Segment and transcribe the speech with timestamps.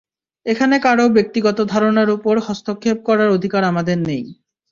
[0.45, 4.23] এখানে কারও ব্যক্তিগত ধারণার উপর হস্তক্ষেপ করার অধিকার আমাদের নেই।